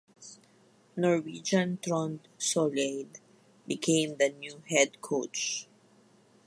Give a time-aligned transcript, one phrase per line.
[0.97, 3.19] Norwegian Trond Sollied
[3.67, 5.67] became the new head coach.